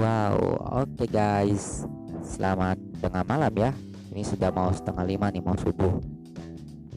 Wow, 0.00 0.56
oke 0.80 1.04
guys. 1.12 1.84
Selamat 2.24 2.80
tengah 3.04 3.20
malam 3.20 3.52
ya. 3.52 3.68
Ini 4.08 4.24
sudah 4.24 4.48
mau 4.48 4.72
setengah 4.72 5.04
lima 5.04 5.28
nih, 5.28 5.44
mau 5.44 5.52
subuh. 5.60 6.00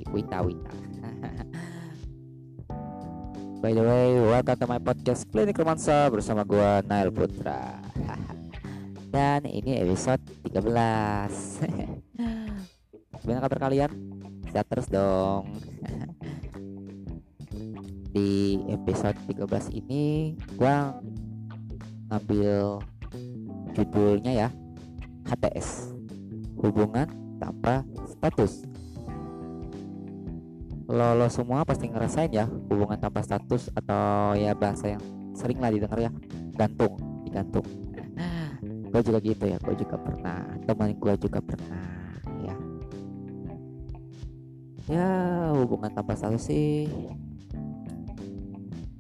Wita 0.08 0.40
wita. 0.40 0.72
By 3.60 3.76
the 3.76 3.84
way, 3.84 4.24
welcome 4.24 4.56
to 4.56 4.72
my 4.72 4.80
podcast 4.80 5.28
Klinik 5.28 5.60
Romansa 5.60 6.08
bersama 6.08 6.48
gua 6.48 6.80
Nail 6.88 7.12
Putra. 7.12 7.84
Dan 9.12 9.52
ini 9.52 9.84
episode 9.84 10.24
13. 10.48 10.64
Gimana 13.20 13.44
kabar 13.44 13.68
kalian? 13.68 13.92
Sehat 14.48 14.72
terus 14.72 14.88
dong. 14.88 15.52
Di 18.16 18.64
episode 18.72 19.20
13 19.28 19.76
ini 19.76 20.40
gua 20.56 20.96
ngambil 22.08 22.93
judulnya 23.74 24.32
ya 24.46 24.50
HTS 25.28 25.94
hubungan 26.62 27.10
tanpa 27.42 27.84
status. 28.08 28.64
Lo, 30.88 31.16
lo 31.18 31.28
semua 31.28 31.66
pasti 31.66 31.90
ngerasain 31.90 32.32
ya 32.32 32.46
hubungan 32.46 32.96
tanpa 33.00 33.24
status 33.24 33.72
atau 33.74 34.36
ya 34.38 34.54
bahasa 34.54 34.96
yang 34.96 35.04
sering 35.34 35.58
lah 35.58 35.74
didengar 35.74 36.00
ya 36.00 36.12
gantung 36.56 36.96
digantung. 37.26 37.66
Gue 38.94 39.02
juga 39.02 39.20
gitu 39.26 39.44
ya 39.50 39.58
gue 39.58 39.74
juga 39.74 39.98
pernah 39.98 40.46
teman 40.70 40.94
gue 40.94 41.14
juga 41.18 41.42
pernah 41.42 42.14
ya. 42.46 42.56
Ya 44.86 45.10
hubungan 45.58 45.90
tanpa 45.90 46.14
status 46.14 46.38
sih 46.38 46.86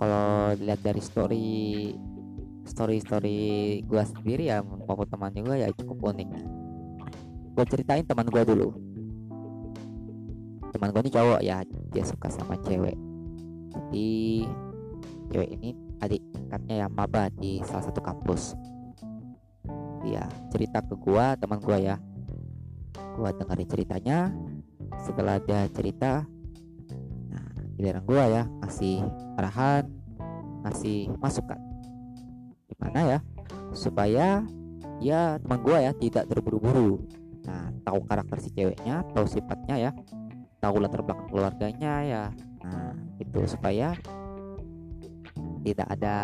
kalau 0.01 0.57
dilihat 0.57 0.81
dari 0.81 0.99
story 0.99 1.53
story 2.63 2.97
story 3.03 3.39
gue 3.83 4.03
sendiri 4.03 4.47
ya 4.47 4.63
maupun 4.63 5.07
teman 5.07 5.31
juga 5.35 5.59
ya 5.59 5.67
cukup 5.75 6.15
unik. 6.15 6.29
Gue 7.53 7.65
ceritain 7.69 8.03
teman 8.07 8.27
gue 8.27 8.43
dulu. 8.43 8.73
Teman 10.73 10.89
gue 10.89 11.01
ini 11.05 11.11
cowok 11.13 11.41
ya 11.43 11.61
dia 11.91 12.03
suka 12.07 12.31
sama 12.31 12.57
cewek. 12.63 12.97
Jadi 13.69 14.47
cewek 15.29 15.49
ini 15.59 15.69
adik 16.01 16.23
tingkatnya 16.33 16.75
ya 16.83 16.87
maba 16.89 17.29
di 17.29 17.59
salah 17.67 17.85
satu 17.85 17.99
kampus. 17.99 18.55
Dia 20.03 20.27
cerita 20.51 20.81
ke 20.83 20.95
gue 20.97 21.25
teman 21.39 21.59
gue 21.59 21.77
ya. 21.83 21.99
Gue 23.19 23.29
dengerin 23.37 23.69
ceritanya. 23.69 24.19
Setelah 25.03 25.37
dia 25.43 25.67
cerita 25.69 26.23
nah 27.27 27.43
giliran 27.75 28.05
gue 28.05 28.23
ya 28.29 28.43
ngasih 28.61 29.01
arahan 29.41 29.89
ngasih 30.63 31.11
masukan 31.17 31.72
gimana 32.69 32.99
ya? 33.17 33.19
Supaya 33.73 34.45
ya 35.03 35.37
teman 35.41 35.59
gue 35.63 35.77
ya 35.77 35.91
tidak 35.97 36.23
terburu-buru. 36.31 37.03
Nah 37.43 37.71
tahu 37.83 37.99
karakter 38.07 38.37
si 38.39 38.49
ceweknya 38.55 39.03
tahu 39.11 39.25
sifatnya 39.27 39.75
ya. 39.89 39.91
Tahu 40.63 40.79
latar 40.79 41.03
belakang 41.03 41.27
keluarganya 41.27 41.93
ya. 42.03 42.23
Nah 42.63 42.95
itu 43.19 43.43
supaya 43.47 43.91
tidak 45.63 45.87
ada 45.87 46.15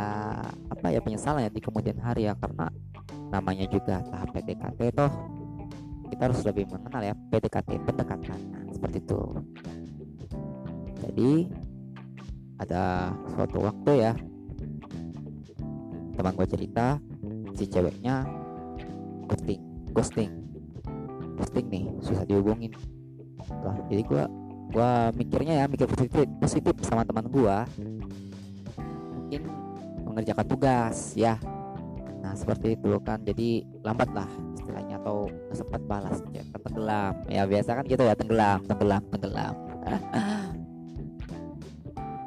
apa 0.67 0.87
ya 0.91 0.99
penyesalan 0.99 1.47
ya 1.47 1.51
di 1.51 1.61
kemudian 1.63 1.99
hari 1.99 2.27
ya. 2.31 2.33
Karena 2.39 2.71
namanya 3.29 3.65
juga 3.69 4.01
tahap 4.09 4.33
PDKT 4.33 4.79
toh 4.95 5.11
kita 6.09 6.21
harus 6.25 6.41
lebih 6.41 6.65
mengenal 6.73 7.01
ya 7.05 7.13
PDKT 7.29 7.69
pendekatan. 7.85 8.39
Nah, 8.49 8.63
seperti 8.73 8.97
itu. 8.97 9.21
Jadi 10.99 11.31
ada 12.59 13.13
suatu 13.33 13.63
waktu 13.63 13.91
ya 14.03 14.11
teman 16.19 16.35
gue 16.35 16.47
cerita 16.51 16.99
si 17.55 17.63
ceweknya 17.63 18.27
ghosting 19.31 19.63
ghosting 19.95 20.31
ghosting 21.39 21.65
nih 21.71 21.85
susah 22.03 22.27
dihubungin. 22.27 22.75
Lah 23.63 23.80
jadi 23.87 24.03
gue 24.03 24.23
gue 24.75 24.91
mikirnya 25.15 25.63
ya 25.63 25.65
mikir 25.71 25.87
positif 25.87 26.27
positif 26.43 26.75
sama 26.83 27.08
teman 27.08 27.31
gue 27.31 27.58
mungkin 29.15 29.41
mengerjakan 30.03 30.45
tugas 30.52 31.15
ya. 31.15 31.39
Nah 32.19 32.35
seperti 32.35 32.75
itu 32.75 32.99
kan 32.99 33.23
jadi 33.23 33.63
lambat 33.87 34.11
lah 34.11 34.27
istilahnya 34.59 34.99
atau 34.99 35.31
sempat 35.55 35.79
balas 35.87 36.19
ya. 36.35 36.43
Tenggelam 36.52 37.15
ya 37.31 37.47
biasa 37.47 37.79
kan 37.79 37.83
gitu 37.87 38.03
ya 38.03 38.13
tenggelam 38.19 38.59
tenggelam 38.67 39.03
tenggelam. 39.08 39.55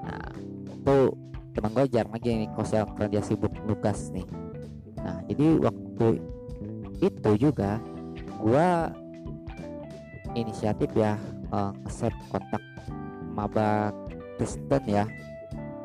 Nah 0.02 0.34
itu 0.82 1.14
teman 1.62 1.78
gue 1.78 1.94
jarang 1.94 2.10
lagi 2.10 2.42
nih 2.42 2.50
kosel 2.58 2.82
karena 2.98 3.06
dia 3.06 3.22
sibuk 3.22 3.54
tugas 3.70 4.10
nih. 4.10 4.26
Nah 4.98 5.22
jadi 5.30 5.62
waktu 5.62 6.18
itu 6.98 7.30
juga 7.38 7.78
gue 8.42 8.68
inisiatif 10.34 10.90
ya 10.98 11.14
uh, 11.54 11.70
nge 11.86 12.10
kontak 12.34 12.58
maba 13.30 13.94
Kristen 14.42 14.82
ya 14.90 15.06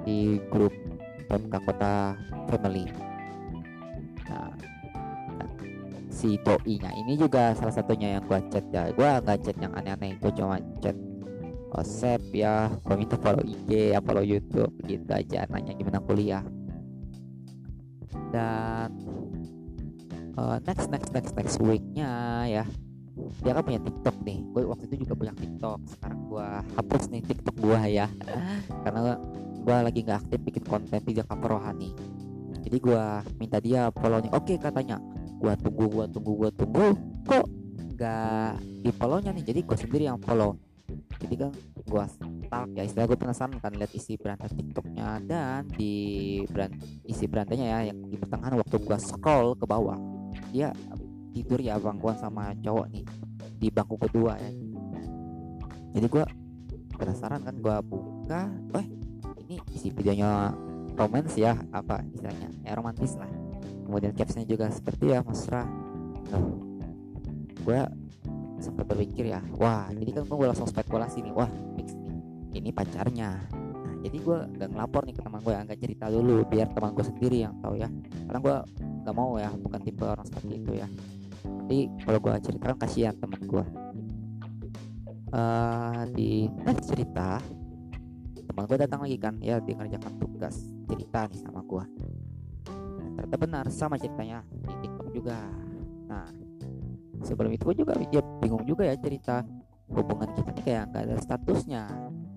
di 0.02 0.42
grup 0.50 0.74
PMK 1.30 1.54
Kota 1.62 2.18
Family. 2.50 2.90
Nah, 4.26 4.50
si 6.09 6.42
doi 6.42 6.82
nya 6.82 6.90
ini 6.96 7.20
juga 7.20 7.54
salah 7.54 7.76
satunya 7.76 8.18
yang 8.18 8.24
gua 8.26 8.42
chat 8.50 8.66
ya. 8.74 8.90
Gua 8.96 9.22
nggak 9.22 9.46
chat 9.46 9.58
yang 9.62 9.76
aneh-aneh 9.76 10.16
gua 10.18 10.32
cuma 10.32 10.58
chat 10.82 10.96
WhatsApp 11.72 12.22
ya 12.31 12.72
gua 12.83 12.95
minta 12.95 13.19
follow 13.19 13.44
IG 13.44 13.94
ya 13.95 14.00
follow 14.00 14.23
YouTube 14.23 14.73
gitu 14.88 15.11
aja 15.11 15.45
nanya 15.51 15.73
gimana 15.75 16.00
kuliah. 16.03 16.44
Dan 18.31 18.89
uh, 20.39 20.57
next 20.63 20.88
next 20.91 21.09
next 21.11 21.33
next 21.35 21.57
weeknya 21.59 22.11
ya 22.47 22.63
dia 23.41 23.51
kan 23.51 23.63
punya 23.66 23.81
TikTok 23.81 24.16
nih. 24.23 24.39
Gue 24.53 24.63
waktu 24.69 24.85
itu 24.94 25.07
juga 25.07 25.13
punya 25.17 25.33
TikTok 25.33 25.79
sekarang 25.97 26.19
gue 26.29 26.47
hapus 26.78 27.03
nih 27.09 27.22
TikTok 27.25 27.55
gue 27.59 27.79
ya. 27.89 28.07
Karena 28.85 29.17
gue 29.66 29.75
lagi 29.75 29.99
nggak 30.05 30.19
aktif 30.23 30.39
bikin 30.45 30.63
konten 30.63 31.01
video 31.03 31.28
cover 31.28 31.59
rohani 31.59 31.91
jadi 32.67 32.84
gue 32.84 33.03
minta 33.39 33.57
dia 33.63 33.88
follow 33.95 34.19
nih. 34.19 34.31
Oke 34.35 34.59
katanya 34.59 34.99
gue 35.39 35.53
tunggu 35.63 35.88
gue 35.88 36.05
tunggu 36.11 36.31
gue 36.35 36.49
tunggu. 36.51 36.88
Kok 37.23 37.45
nggak 37.95 38.51
di 38.84 38.91
follownya 38.91 39.31
nih? 39.31 39.44
Jadi 39.47 39.59
gue 39.63 39.78
sendiri 39.79 40.03
yang 40.11 40.19
follow 40.19 40.59
kan 41.36 41.52
gue 41.84 42.04
stalk 42.08 42.70
ya 42.78 42.84
istilah 42.88 43.06
gue 43.10 43.18
penasaran 43.20 43.60
kan 43.60 43.74
lihat 43.76 43.92
isi 43.92 44.16
berantai 44.16 44.54
TikToknya 44.54 45.20
dan 45.28 45.68
di 45.76 45.94
brand 46.48 46.72
isi 47.04 47.28
berantainya 47.28 47.66
ya 47.68 47.80
yang 47.92 48.00
di 48.08 48.16
pertengahan 48.16 48.56
waktu 48.56 48.78
gue 48.80 48.98
scroll 49.02 49.58
ke 49.60 49.66
bawah 49.68 50.00
dia 50.56 50.72
tidur 51.36 51.60
ya 51.60 51.76
bangkuan 51.78 52.16
sama 52.18 52.56
cowok 52.64 52.88
nih 52.90 53.06
di 53.58 53.68
bangku 53.74 53.98
kedua 53.98 54.38
ya. 54.38 54.52
Jadi 55.98 56.08
gue 56.10 56.26
penasaran 56.98 57.42
kan 57.42 57.56
gue 57.58 57.78
buka 57.90 58.42
eh 58.78 58.88
ini 59.48 59.58
isi 59.74 59.90
videonya 59.90 60.54
romans 60.98 61.34
ya 61.38 61.58
apa 61.74 62.06
istilahnya? 62.14 62.50
Ya 62.66 62.78
romantis 62.78 63.18
lah. 63.18 63.30
Kemudian 63.86 64.14
captionnya 64.14 64.50
juga 64.50 64.70
seperti 64.70 65.14
ya 65.16 65.22
mesra. 65.26 65.66
Oh, 66.36 66.59
gue 67.66 67.80
sempat 68.57 68.90
berpikir 68.90 69.29
ya 69.29 69.41
wah 69.57 69.90
jadi 69.94 70.22
kan 70.22 70.23
gue 70.25 70.47
langsung 70.47 70.69
spekulasi 70.69 71.22
nih 71.22 71.34
wah 71.34 71.50
fix 71.78 71.94
nih. 71.94 72.16
Ini 72.57 72.69
pacarnya. 72.73 73.38
Nah 73.53 73.95
jadi 74.01 74.18
gue 74.18 74.38
gak 74.57 74.69
ngelapor 74.73 75.06
nih 75.06 75.13
ke 75.13 75.22
teman 75.22 75.40
gue 75.45 75.53
yang 75.53 75.66
gak 75.69 75.81
cerita 75.81 76.06
dulu 76.09 76.41
biar 76.50 76.67
teman 76.73 76.91
gue 76.96 77.06
sendiri 77.06 77.38
yang 77.46 77.53
tahu 77.62 77.78
ya. 77.78 77.90
Karena 78.25 78.40
gue 78.41 78.56
gak 79.06 79.16
mau 79.16 79.38
ya 79.38 79.50
bukan 79.53 79.79
tipe 79.85 80.03
orang 80.03 80.25
seperti 80.25 80.53
itu 80.57 80.72
ya. 80.73 80.88
Nanti 81.46 81.78
kalau 82.01 82.19
gue 82.19 82.34
ceritakan 82.41 82.78
kasihan 82.81 83.13
teman 83.13 83.41
gue 83.46 83.66
uh, 85.34 86.03
di 86.12 86.47
next 86.63 86.90
cerita 86.90 87.41
teman 88.47 88.63
gue 88.66 88.78
datang 88.79 89.06
lagi 89.06 89.17
kan 89.19 89.38
ya 89.44 89.61
dia 89.61 89.76
ngerjakan 89.76 90.14
tugas 90.17 90.55
cerita 90.87 91.28
nih 91.29 91.40
sama 91.40 91.61
gue 91.61 91.84
ternyata 93.17 93.35
benar 93.37 93.66
sama 93.73 93.97
ceritanya 93.97 94.46
di 94.46 94.73
TikTok 94.85 95.09
juga. 95.09 95.41
Nah 96.05 96.47
sebelum 97.23 97.52
itu 97.53 97.73
juga 97.73 97.97
dia 97.97 98.22
bingung 98.41 98.66
juga 98.67 98.85
ya 98.85 98.96
cerita 98.97 99.41
hubungan 99.87 100.29
kita 100.35 100.49
nih 100.52 100.64
kayak 100.64 100.84
nggak 100.91 101.03
ada 101.08 101.16
statusnya. 101.23 101.84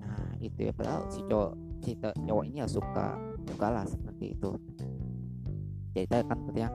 Nah 0.00 0.30
itu 0.38 0.70
ya 0.70 0.72
padahal 0.72 1.10
si 1.10 1.20
cowok 1.26 1.52
si 1.82 1.92
cowok 1.98 2.44
ini 2.46 2.62
ya 2.62 2.66
suka 2.70 3.18
suka 3.50 3.66
lah 3.68 3.84
seperti 3.86 4.38
itu. 4.38 4.50
Cerita 5.90 6.22
kan 6.22 6.38
katanya 6.46 6.70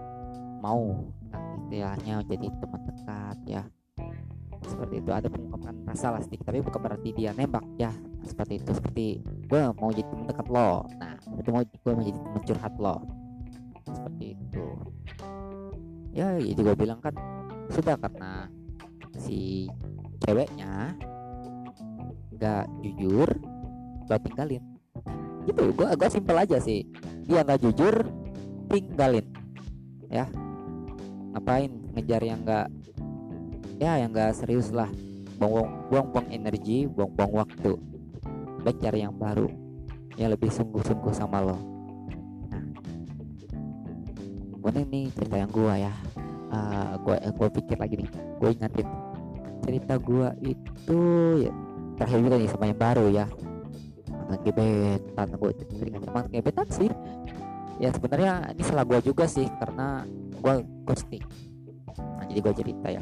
mau 0.60 1.08
istilahnya 1.66 2.22
jadi 2.28 2.48
teman 2.60 2.82
dekat 2.84 3.38
ya. 3.48 3.64
Seperti 4.66 4.98
itu 4.98 5.12
ada 5.14 5.30
pengungkapan 5.30 5.76
rasa 5.86 6.10
lah 6.10 6.22
sedikit 6.26 6.50
tapi 6.50 6.60
bukan 6.60 6.82
berarti 6.82 7.10
dia 7.16 7.32
nembak 7.32 7.64
ya. 7.80 7.94
Seperti 8.26 8.60
itu 8.60 8.72
seperti 8.74 9.06
gue 9.48 9.62
mau 9.78 9.94
jadi 9.94 10.08
teman 10.10 10.26
dekat 10.28 10.48
lo. 10.52 10.84
Nah 11.00 11.16
itu 11.40 11.50
mau 11.54 11.62
gue 11.64 11.92
mau 11.94 12.04
jadi 12.04 12.20
teman 12.20 12.42
curhat 12.44 12.74
lo. 12.82 12.96
Seperti 13.88 14.26
itu. 14.36 14.66
Ya 16.12 16.36
jadi 16.36 16.60
gue 16.60 16.76
bilang 16.76 17.00
kan 17.00 17.14
sudah 17.72 17.96
karena 17.98 18.50
si 19.18 19.70
ceweknya 20.22 20.94
nggak 22.36 22.66
jujur 22.84 23.30
lo 24.06 24.18
tinggalin. 24.22 24.64
Gitu 25.46 25.64
gue 25.74 25.88
agak 25.88 26.14
simpel 26.14 26.38
aja 26.38 26.58
sih. 26.62 26.86
Dia 27.26 27.42
nggak 27.42 27.62
jujur 27.64 28.06
tinggalin. 28.70 29.26
Ya 30.12 30.30
ngapain 31.36 31.72
ngejar 31.96 32.22
yang 32.24 32.46
enggak 32.46 32.68
ya 33.82 33.98
yang 34.00 34.12
enggak 34.14 34.36
serius 34.38 34.70
lah. 34.70 34.90
Buang-buang 35.36 36.32
energi 36.32 36.88
buang-buang 36.88 37.46
waktu. 37.46 37.76
Baik 38.66 38.82
cari 38.82 39.06
yang 39.06 39.14
baru 39.14 39.50
yang 40.16 40.32
lebih 40.32 40.48
sungguh-sungguh 40.48 41.12
sama 41.12 41.44
lo. 41.44 41.58
Nah 42.50 42.64
nih 44.66 45.08
cerita 45.14 45.36
yang 45.40 45.52
gua 45.52 45.78
ya 45.78 45.94
uh, 46.52 46.94
gua 47.02 47.18
eh, 47.22 47.34
gua 47.34 47.50
pikir 47.50 47.78
lagi 47.80 47.96
nih. 48.02 48.10
Gua 48.42 48.50
ingatin 48.52 48.88
cerita 49.66 49.94
gua 49.98 50.30
itu 50.44 51.00
ya 51.42 51.54
terakhir 51.98 52.20
juga 52.22 52.36
nih 52.38 52.50
sama 52.52 52.66
yang 52.70 52.80
baru 52.80 53.06
ya. 53.10 53.26
Mantan 54.10 54.40
gebetan 54.42 55.28
gue 55.38 55.52
sering 55.78 55.94
mantan 56.02 56.26
gebetan 56.34 56.68
sih. 56.74 56.90
Ya 57.78 57.90
sebenarnya 57.94 58.56
ini 58.56 58.64
salah 58.66 58.86
gua 58.88 59.00
juga 59.02 59.26
sih 59.30 59.46
karena 59.62 60.06
gua 60.42 60.62
ghosting 60.86 61.24
nah 61.96 62.28
jadi 62.28 62.40
gua 62.44 62.54
cerita 62.54 62.88
ya. 62.92 63.02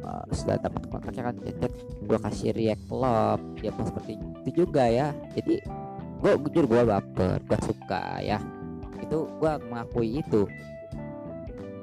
Uh, 0.00 0.24
sudah 0.34 0.58
dapat 0.58 0.82
kontaknya 0.90 1.22
kan 1.30 1.36
chat 1.62 1.72
gue 2.02 2.18
kasih 2.18 2.50
react 2.56 2.82
love 2.90 3.44
ya 3.62 3.70
pun 3.70 3.86
seperti 3.86 4.18
itu 4.18 4.66
juga 4.66 4.82
ya. 4.90 5.14
Jadi 5.38 5.62
gue 6.20 6.32
jujur 6.48 6.64
gue 6.66 6.82
baper 6.82 7.38
gue 7.46 7.58
suka 7.62 8.18
ya. 8.18 8.42
Itu 8.98 9.30
gue 9.38 9.52
mengakui 9.70 10.18
itu 10.18 10.50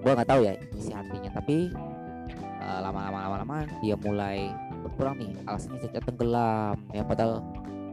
gue 0.01 0.11
nggak 0.13 0.29
tahu 0.29 0.41
ya 0.45 0.53
isi 0.77 0.91
hatinya 0.93 1.31
tapi 1.33 1.71
uh, 2.61 2.79
lama-lama 2.83 3.17
lama-lama 3.27 3.57
dia 3.81 3.95
mulai 3.99 4.51
berkurang 4.85 5.17
nih 5.19 5.31
alasannya 5.45 5.79
saja 5.83 5.99
tenggelam 6.03 6.77
ya 6.93 7.03
padahal 7.03 7.41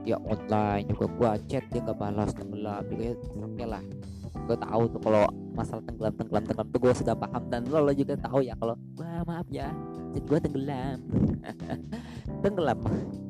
ya 0.04 0.20
online 0.20 0.84
juga 0.92 1.06
gue 1.08 1.30
chat 1.48 1.64
dia 1.72 1.80
nggak 1.80 1.96
balas 1.96 2.30
tenggelam 2.36 2.84
juga 2.92 3.04
oke 3.40 3.64
lah. 3.64 3.82
Gue 4.44 4.56
tahu 4.60 4.82
tuh 4.92 5.00
kalau 5.00 5.24
masalah 5.56 5.82
tenggelam 5.88 6.12
tenggelam 6.20 6.44
tenggelam 6.44 6.68
tuh 6.68 6.80
gue 6.84 6.92
sudah 6.92 7.14
paham 7.16 7.42
dan 7.48 7.62
lo, 7.72 7.92
juga 7.96 8.14
tahu 8.20 8.44
ya 8.44 8.54
kalau 8.60 8.76
wah 9.00 9.24
maaf 9.24 9.48
ya 9.48 9.72
chat 10.12 10.24
gue 10.28 10.38
tenggelam. 10.38 10.98
Tenggelam. 12.44 12.78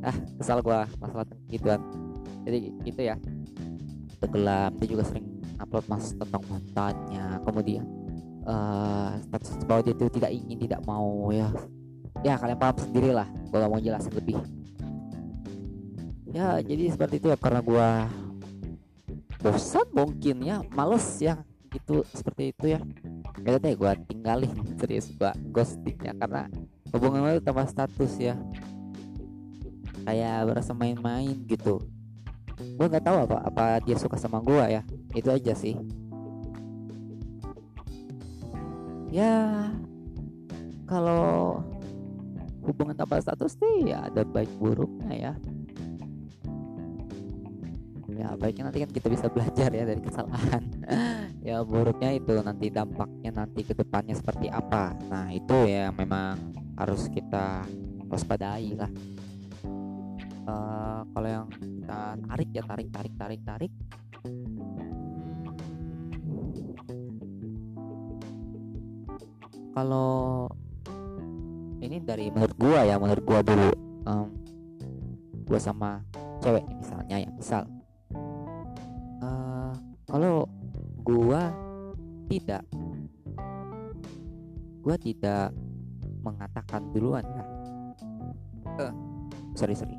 Ah 0.03 0.17
kesal 0.43 0.59
gue 0.59 0.79
masalah 0.99 1.25
gituan 1.47 1.81
jadi 2.43 2.59
gitu 2.83 3.01
ya. 3.07 3.15
Tenggelam 4.19 4.71
dia 4.83 4.89
juga 4.91 5.03
sering 5.07 5.27
upload 5.63 5.87
mas 5.87 6.11
tentang 6.19 6.43
mantannya 6.51 7.39
kemudian 7.47 7.87
uh, 8.45 9.17
status 9.25 9.51
bahwa 9.65 9.81
dia 9.85 9.95
itu 9.97 10.07
tidak 10.13 10.31
ingin 10.33 10.59
tidak 10.69 10.81
mau 10.85 11.33
ya. 11.33 11.49
Ya 12.25 12.41
kalian 12.41 12.57
paham 12.57 12.77
sendiri 12.79 13.11
lah 13.13 13.29
gak 13.53 13.69
mau 13.69 13.81
jelasin 13.81 14.15
lebih. 14.17 14.39
Ya 16.35 16.59
jadi 16.61 16.91
seperti 16.91 17.23
itu 17.23 17.27
ya 17.31 17.37
karena 17.39 17.61
gue 17.63 17.89
bosan 19.45 19.87
mungkin 19.93 20.37
ya 20.41 20.65
males 20.73 21.05
ya 21.21 21.45
gitu 21.71 22.03
seperti 22.15 22.55
itu 22.55 22.65
ya. 22.75 22.81
Ya 23.45 23.59
deh 23.61 23.75
gue 23.75 23.93
tinggalin 24.09 24.53
serius 24.81 25.11
gue 25.13 25.31
ghosting 25.53 25.99
ya 26.01 26.13
karena 26.17 26.49
hubungan 26.95 27.35
itu 27.37 27.43
tambah 27.45 27.67
status 27.69 28.13
ya. 28.19 28.35
Kayak 30.05 30.53
berasa 30.53 30.73
main-main 30.77 31.35
gitu. 31.49 31.81
Gue 32.55 32.87
nggak 32.87 33.05
tahu 33.05 33.17
apa 33.29 33.37
apa 33.45 33.65
dia 33.83 33.97
suka 33.99 34.15
sama 34.17 34.39
gue 34.41 34.81
ya 34.81 34.83
itu 35.15 35.31
aja 35.31 35.55
sih 35.55 35.79
ya 39.15 39.71
kalau 40.91 41.63
hubungan 42.67 42.99
tanpa 42.99 43.23
status 43.23 43.55
sih 43.55 43.95
ya 43.95 44.11
ada 44.11 44.27
baik 44.27 44.51
buruknya 44.59 45.15
ya. 45.15 45.33
Ya 48.15 48.31
baiknya 48.39 48.71
nanti 48.71 48.79
kan 48.83 48.91
kita 48.95 49.09
bisa 49.11 49.27
belajar 49.31 49.71
ya 49.71 49.85
dari 49.87 50.03
kesalahan. 50.03 50.63
Ya 51.45 51.61
buruknya 51.61 52.09
itu 52.17 52.41
nanti 52.41 52.73
dampaknya 52.73 53.45
nanti 53.45 53.69
ke 53.69 53.77
depannya 53.77 54.17
seperti 54.17 54.49
apa. 54.49 54.97
Nah 55.13 55.29
itu 55.29 55.53
ya 55.69 55.93
memang 55.93 56.41
harus 56.73 57.05
kita 57.13 57.69
waspadai 58.09 58.73
lah. 58.73 58.89
Uh, 60.49 61.05
kalau 61.13 61.29
yang 61.29 61.47
kita 61.53 62.01
tarik 62.17 62.49
ya 62.49 62.63
tarik 62.65 62.89
tarik 62.89 63.13
tarik 63.13 63.41
tarik 63.45 63.73
kalau 69.75 70.47
ini 71.83 72.01
dari 72.01 72.31
menurut 72.31 72.57
gua 72.57 72.81
ya 72.87 72.97
menurut 72.97 73.25
gua 73.27 73.41
dulu 73.43 73.71
um, 74.07 74.29
gua 75.45 75.59
sama 75.61 76.01
cewek 76.41 76.65
misalnya 76.79 77.17
ya 77.21 77.31
misal. 77.35 77.63
Uh, 79.21 79.75
kalau 80.07 80.47
gua 81.03 81.51
tidak 82.31 82.63
gua 84.81 84.97
tidak 84.97 85.51
mengatakan 86.25 86.81
duluan 86.95 87.25
ya 87.27 87.45
uh, 88.79 88.93
sorry 89.55 89.75
sorry. 89.77 89.97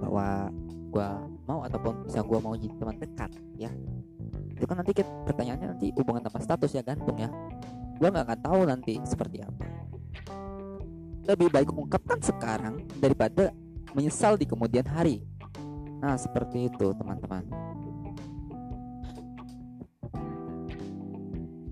Bahwa 0.00 0.48
gue 0.90 1.08
mau 1.46 1.62
ataupun 1.62 2.02
bisa 2.02 2.18
gue 2.26 2.38
mau 2.42 2.54
jadi 2.58 2.74
teman 2.74 2.98
dekat 2.98 3.30
ya 3.54 3.70
itu 4.60 4.68
kan 4.68 4.84
nanti 4.84 4.92
pertanyaannya 5.00 5.68
nanti 5.72 5.88
hubungan 5.96 6.20
tanpa 6.20 6.44
status 6.44 6.76
ya 6.76 6.84
gantung 6.84 7.16
ya. 7.16 7.32
Gue 7.96 8.12
nggak 8.12 8.28
akan 8.28 8.40
tahu 8.44 8.60
nanti 8.68 9.00
seperti 9.08 9.40
apa. 9.40 9.64
Lebih 11.24 11.48
baik 11.48 11.72
ungkapkan 11.72 12.20
sekarang 12.20 12.84
daripada 13.00 13.56
menyesal 13.96 14.36
di 14.36 14.44
kemudian 14.44 14.84
hari. 14.84 15.24
Nah 16.04 16.12
seperti 16.20 16.68
itu 16.68 16.92
teman-teman. 16.92 17.48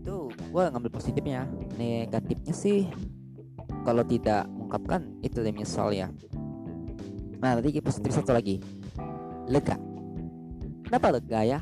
Itu 0.01 0.33
gue 0.33 0.63
ngambil 0.73 0.89
positifnya. 0.89 1.45
Negatifnya 1.77 2.57
sih 2.57 2.89
kalau 3.85 4.01
tidak 4.01 4.49
mengungkapkan 4.49 5.13
itu 5.21 5.45
lebih 5.45 5.61
menyesal 5.61 5.93
ya. 5.93 6.09
Nah 7.37 7.61
tadi 7.61 7.85
positif 7.85 8.17
satu 8.17 8.33
lagi. 8.33 8.65
Lega. 9.45 9.77
Kenapa 10.89 11.13
lega 11.13 11.45
ya 11.45 11.61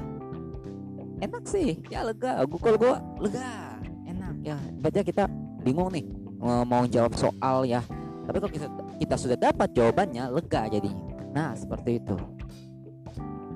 Enak 1.21 1.45
sih. 1.49 1.81
Ya 1.89 2.05
lega. 2.05 2.45
Gue 2.45 2.61
kalau 2.61 2.79
gue 2.79 2.95
lega. 3.29 3.81
Enak. 4.05 4.35
Ya 4.45 4.57
Baca 4.79 5.01
kita 5.03 5.25
bingung 5.65 5.91
nih 5.91 6.07
Mau 6.41 6.85
jawab 6.87 7.17
soal 7.17 7.65
ya. 7.67 7.81
Tapi 8.27 8.37
kalau 8.43 8.53
kita, 8.53 8.67
kita 9.01 9.15
sudah 9.17 9.37
dapat 9.39 9.73
jawabannya 9.73 10.29
Lega 10.31 10.69
jadinya. 10.69 11.17
Nah 11.33 11.51
seperti 11.57 11.99
itu. 11.99 12.17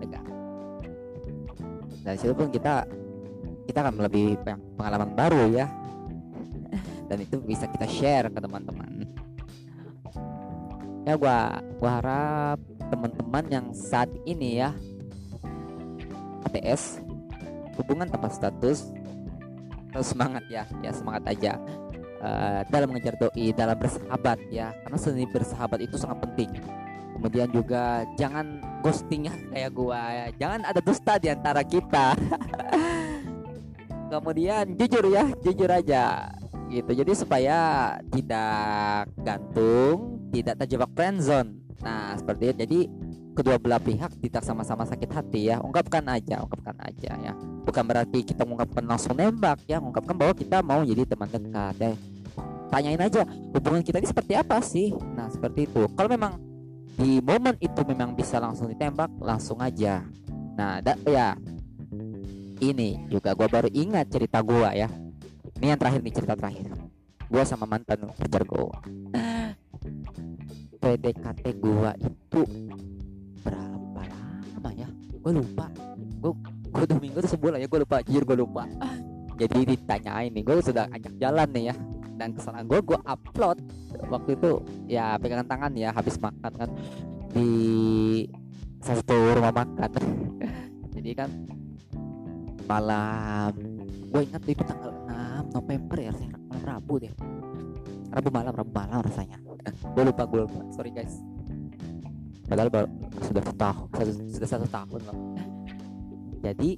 Lega. 0.00 0.20
Dari 2.00 2.16
situ 2.16 2.32
pun 2.32 2.48
kita 2.48 2.88
Kita 3.68 3.86
akan 3.86 4.02
lebih 4.02 4.40
pengalaman 4.74 5.12
baru 5.14 5.52
ya. 5.52 5.68
Dan 7.06 7.26
itu 7.26 7.42
bisa 7.42 7.66
kita 7.66 7.86
share 7.86 8.30
ke 8.30 8.38
teman-teman. 8.38 9.06
Ya 11.04 11.14
gua 11.18 11.58
gua 11.78 11.90
harap 11.98 12.58
teman-teman 12.90 13.44
yang 13.50 13.66
saat 13.74 14.10
ini 14.26 14.62
ya 14.62 14.74
ATS 16.50 17.09
hubungan 17.80 18.06
tanpa 18.06 18.28
status 18.28 18.92
terus 19.90 20.06
semangat 20.06 20.46
ya 20.46 20.62
ya 20.84 20.94
semangat 20.94 21.24
aja 21.26 21.58
uh, 22.22 22.60
dalam 22.68 22.92
mengejar 22.92 23.16
doi 23.18 23.50
dalam 23.56 23.76
bersahabat 23.76 24.38
ya 24.52 24.70
karena 24.86 24.98
seni 25.00 25.24
bersahabat 25.26 25.80
itu 25.82 25.96
sangat 25.96 26.22
penting. 26.30 26.50
Kemudian 27.20 27.52
juga 27.52 28.08
jangan 28.16 28.64
ghosting 28.80 29.28
ya 29.28 29.34
kayak 29.52 29.70
gua 29.76 30.00
ya 30.08 30.26
jangan 30.40 30.60
ada 30.64 30.80
dusta 30.80 31.20
di 31.20 31.28
antara 31.28 31.60
kita. 31.64 32.16
Kemudian 34.12 34.74
jujur 34.74 35.04
ya 35.10 35.24
jujur 35.44 35.70
aja 35.70 36.32
gitu. 36.70 36.90
Jadi 36.94 37.12
supaya 37.12 37.58
tidak 38.08 39.10
gantung 39.20 40.30
tidak 40.30 40.54
terjebak 40.64 40.90
friendzone 40.96 41.60
nah 41.84 42.16
seperti 42.16 42.42
itu. 42.52 42.56
Jadi 42.64 42.80
kedua 43.40 43.56
belah 43.56 43.80
pihak 43.80 44.12
tidak 44.20 44.44
sama-sama 44.44 44.84
sakit 44.84 45.08
hati 45.08 45.48
ya. 45.48 45.56
Ungkapkan 45.64 46.04
aja 46.12 46.44
ungkapkan 46.44 46.76
aja 46.84 47.16
ya. 47.16 47.32
Bukan 47.64 47.84
berarti 47.88 48.20
kita 48.20 48.44
mengungkapkan 48.44 48.84
langsung 48.84 49.16
nembak 49.16 49.64
ya. 49.64 49.80
Ungkapkan 49.80 50.12
bahwa 50.12 50.36
kita 50.36 50.60
mau 50.60 50.84
jadi 50.84 51.08
teman 51.08 51.28
dekat 51.32 51.74
ya. 51.80 51.92
Tanyain 52.70 53.00
aja 53.00 53.24
hubungan 53.56 53.80
kita 53.80 53.98
ini 53.98 54.08
seperti 54.12 54.36
apa 54.36 54.60
sih? 54.60 54.92
Nah 55.16 55.32
seperti 55.32 55.66
itu. 55.66 55.88
Kalau 55.96 56.12
memang 56.12 56.36
di 57.00 57.24
momen 57.24 57.56
itu 57.64 57.80
memang 57.88 58.12
bisa 58.12 58.36
langsung 58.36 58.68
ditembak 58.68 59.08
langsung 59.24 59.56
aja. 59.64 60.04
Nah 60.54 60.84
da, 60.84 60.94
ya. 61.08 61.32
Ini 62.60 63.08
juga 63.08 63.32
gue 63.32 63.48
baru 63.48 63.72
ingat 63.72 64.12
cerita 64.12 64.44
gue 64.44 64.68
ya. 64.76 64.92
Ini 65.56 65.72
yang 65.72 65.80
terakhir 65.80 66.04
nih 66.04 66.12
cerita 66.12 66.36
terakhir. 66.36 66.76
Gue 67.24 67.42
sama 67.48 67.64
mantan 67.64 68.04
pacar 68.20 68.44
gue 68.44 68.68
PDKT 70.80 71.44
gue 71.56 71.90
itu 72.04 72.40
gue 75.20 75.32
lupa. 75.36 75.66
Gue 76.20 76.32
gue 76.70 76.84
dua 76.86 76.98
minggu 77.00 77.18
tuh 77.20 77.30
sebulan 77.36 77.58
ya 77.60 77.68
gue 77.68 77.80
lupa. 77.80 77.96
Jujur 78.04 78.24
gue 78.24 78.38
lupa. 78.40 78.64
Jadi 79.40 79.58
ditanyain 79.76 80.32
nih 80.32 80.42
gue 80.44 80.54
sudah 80.60 80.88
ajak 80.92 81.14
jalan 81.20 81.48
nih 81.52 81.64
ya. 81.72 81.74
Dan 82.16 82.36
kesalahan 82.36 82.66
gue 82.68 82.80
gue 82.80 82.98
upload. 83.04 83.58
Waktu 84.08 84.30
itu 84.36 84.50
ya 84.88 85.16
pegangan 85.20 85.46
tangan 85.48 85.72
ya 85.76 85.92
habis 85.92 86.16
makan 86.20 86.52
kan. 86.52 86.70
Di 87.32 87.48
satu 88.80 89.36
rumah 89.36 89.52
makan. 89.52 89.90
Jadi 90.96 91.10
kan 91.16 91.30
malam. 92.64 93.52
Gue 94.10 94.26
ingat 94.26 94.42
itu 94.48 94.62
tanggal 94.66 94.90
6 95.06 95.54
November 95.54 95.96
ya 96.02 96.12
saya 96.16 96.34
malam 96.34 96.62
Rabu 96.66 96.94
deh. 96.98 97.12
Rabu 98.10 98.28
malam 98.32 98.52
Rabu 98.52 98.72
malam 98.74 98.98
rasanya. 99.04 99.38
Gue 99.94 100.02
lupa 100.02 100.26
gue 100.26 100.44
lupa. 100.44 100.60
Sorry 100.74 100.90
guys 100.90 101.29
padahal 102.50 102.66
baru, 102.66 102.88
sudah 103.22 103.42
satu 103.46 103.54
tahun 103.54 103.86
satu, 103.94 104.10
sudah 104.34 104.48
satu 104.50 104.66
tahun 104.66 105.00
loh. 105.06 105.18
Jadi 106.42 106.70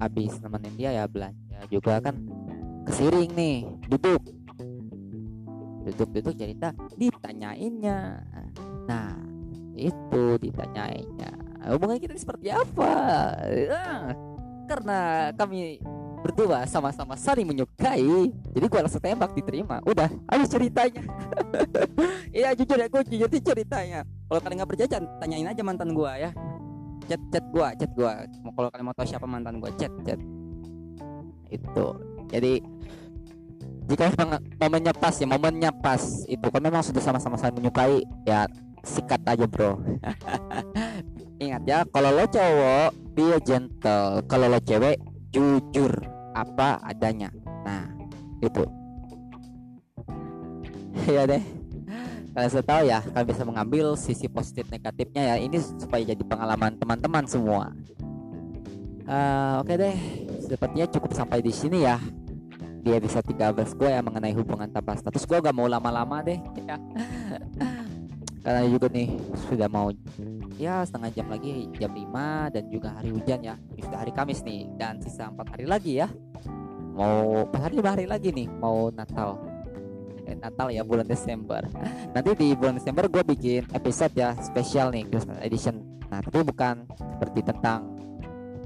habis 0.00 0.32
nemenin 0.40 0.74
dia 0.80 0.90
ya 0.96 1.04
belanja 1.04 1.60
juga 1.68 2.00
kan 2.00 2.16
kesiring 2.88 3.36
nih 3.36 3.68
duduk. 3.92 4.22
Duduk-duduk 5.82 6.34
cerita 6.38 6.72
ditanyainnya. 6.96 8.24
Nah 8.88 9.12
itu 9.76 10.40
ditanyainnya. 10.40 11.30
Hubungan 11.68 12.00
kita 12.00 12.16
seperti 12.16 12.48
apa? 12.50 12.92
Ah, 13.70 14.10
karena 14.66 15.30
kami 15.36 15.78
berdua 16.22 16.64
sama-sama 16.70 17.18
saling 17.18 17.44
menyukai. 17.44 18.30
Jadi 18.30 18.64
gue 18.70 18.80
langsung 18.80 19.02
tembak 19.02 19.34
diterima. 19.34 19.82
Udah 19.82 20.08
habis 20.30 20.48
ceritanya. 20.48 21.02
Iya 22.32 22.56
jujur 22.56 22.80
ya 22.80 22.88
gue 22.88 23.02
jujur 23.12 23.28
ceritanya. 23.28 24.08
Kalau 24.08 24.40
kalian 24.40 24.64
nggak 24.64 24.70
percaya 24.72 24.88
tanyain 25.20 25.44
aja 25.44 25.60
mantan 25.60 25.92
gue 25.92 26.12
ya. 26.16 26.30
Chat 27.04 27.20
chat 27.28 27.44
gue 27.44 27.68
chat 27.76 27.90
gue 27.92 28.12
mau 28.40 28.52
kalau 28.56 28.68
kalian 28.72 28.86
mau 28.88 28.96
tahu 28.96 29.04
siapa 29.04 29.26
mantan 29.28 29.60
gue 29.60 29.68
chat 29.76 29.92
chat. 30.08 30.16
Itu. 31.52 31.86
Jadi 32.32 32.64
jika 33.84 34.08
memang 34.16 34.40
momennya 34.56 34.92
pas 34.96 35.12
ya 35.12 35.28
momennya 35.28 35.70
pas. 35.76 36.00
Itu 36.24 36.48
kan 36.48 36.62
memang 36.64 36.80
sudah 36.80 37.04
sama-sama 37.04 37.36
saling 37.36 37.60
menyukai. 37.60 38.00
Ya 38.24 38.48
sikat 38.80 39.20
aja 39.28 39.44
bro. 39.44 39.76
Ingat 41.44 41.62
ya 41.68 41.84
kalau 41.92 42.16
lo 42.16 42.24
cowok 42.24 42.90
be 43.12 43.28
gentle. 43.44 44.24
Kalau 44.24 44.46
lo 44.48 44.58
cewek 44.64 44.96
jujur 45.32 46.11
apa 46.32 46.80
adanya. 46.84 47.28
Nah 47.64 47.88
itu. 48.42 48.64
Ya 51.08 51.24
deh. 51.24 51.42
Kalian 52.32 52.48
sudah 52.48 52.64
tahu 52.64 52.82
ya 52.88 52.98
kalian 53.12 53.28
bisa 53.28 53.42
mengambil 53.44 53.86
sisi 53.96 54.26
positif 54.26 54.64
negatifnya 54.72 55.34
ya. 55.34 55.36
Ini 55.40 55.58
supaya 55.78 56.02
jadi 56.02 56.22
pengalaman 56.24 56.76
teman-teman 56.80 57.24
semua. 57.28 57.72
Uh, 59.04 59.60
oke 59.60 59.68
okay 59.68 59.76
deh. 59.76 59.96
Sepertinya 60.48 60.86
cukup 60.88 61.12
sampai 61.12 61.44
di 61.44 61.52
sini 61.52 61.84
ya. 61.84 62.00
Dia 62.82 62.98
bisa 62.98 63.22
13 63.22 63.78
gue 63.78 63.90
ya 63.90 64.02
mengenai 64.02 64.34
hubungan 64.34 64.66
tanpa 64.66 64.98
status. 64.98 65.22
Gue 65.22 65.38
gak 65.38 65.54
mau 65.54 65.70
lama-lama 65.70 66.22
deh. 66.24 66.38
Ya 66.62 66.78
karena 68.42 68.66
juga 68.66 68.90
nih 68.90 69.08
sudah 69.46 69.68
mau 69.70 69.94
ya 70.58 70.82
setengah 70.82 71.10
jam 71.14 71.26
lagi 71.30 71.70
jam 71.78 71.94
5 71.94 72.54
dan 72.58 72.64
juga 72.74 72.88
hari 72.98 73.14
hujan 73.14 73.38
ya. 73.38 73.54
Ini 73.78 73.80
sudah 73.86 73.98
hari 74.02 74.12
Kamis 74.12 74.42
nih 74.42 74.66
dan 74.74 74.98
sisa 74.98 75.30
empat 75.30 75.54
hari 75.54 75.66
lagi 75.70 76.02
ya. 76.02 76.10
Mau 76.92 77.46
empat 77.46 77.70
hari 77.70 77.78
hari 77.78 78.06
lagi 78.10 78.34
nih 78.34 78.50
mau 78.58 78.90
Natal. 78.90 79.38
Eh, 80.26 80.34
Natal 80.34 80.74
ya 80.74 80.82
bulan 80.82 81.06
Desember. 81.06 81.62
Nanti 82.14 82.30
di 82.34 82.54
bulan 82.58 82.82
Desember 82.82 83.06
gue 83.06 83.22
bikin 83.22 83.62
episode 83.70 84.10
ya 84.18 84.34
spesial 84.42 84.90
nih 84.90 85.06
Christmas 85.06 85.38
edition. 85.38 85.78
Nah 86.10 86.18
tapi 86.18 86.42
bukan 86.42 86.82
seperti 86.98 87.46
tentang 87.46 87.94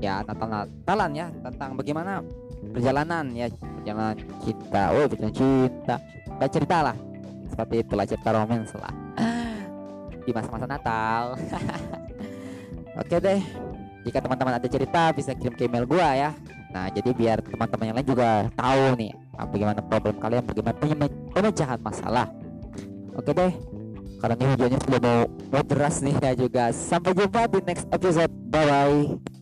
ya 0.00 0.24
Natal 0.24 0.48
Natalan 0.48 1.12
ya. 1.12 1.28
Tentang 1.44 1.76
bagaimana 1.76 2.24
perjalanan 2.72 3.28
ya 3.36 3.52
perjalanan 3.52 4.16
cinta. 4.40 4.82
Oh 4.96 5.04
perjalanan 5.04 5.36
cinta. 5.36 5.96
Kita 6.00 6.46
cerita 6.48 6.76
lah. 6.80 6.96
Seperti 7.52 7.84
itulah 7.84 8.04
cerita 8.08 8.32
romans 8.32 8.72
lah 8.80 9.05
di 10.26 10.34
masa-masa 10.34 10.66
Natal. 10.66 11.38
Oke 13.00 13.16
deh 13.22 13.40
jika 14.06 14.22
teman-teman 14.22 14.58
ada 14.58 14.68
cerita 14.70 15.10
bisa 15.14 15.34
kirim 15.34 15.54
ke 15.54 15.70
email 15.70 15.86
gua 15.86 16.10
ya. 16.18 16.30
Nah 16.74 16.90
jadi 16.90 17.10
biar 17.14 17.38
teman-teman 17.46 17.84
yang 17.86 17.96
lain 17.96 18.08
juga 18.10 18.50
tahu 18.58 18.82
nih 18.98 19.12
bagaimana 19.36 19.80
problem 19.86 20.14
kalian 20.18 20.42
bagaimana 20.42 20.76
pemecahan 21.30 21.78
masalah. 21.78 22.26
Oke 23.14 23.30
deh 23.30 23.52
karena 24.16 24.34
ini 24.40 24.46
hujannya 24.56 24.78
sudah 24.80 25.00
mau, 25.04 25.20
mau 25.52 25.62
deras 25.62 26.02
nih 26.02 26.16
ya 26.18 26.32
juga. 26.34 26.64
Sampai 26.74 27.12
jumpa 27.14 27.46
di 27.52 27.60
next 27.62 27.86
episode. 27.92 28.32
Bye 28.50 28.66
bye 28.66 29.35